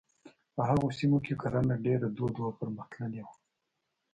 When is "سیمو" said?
0.97-1.17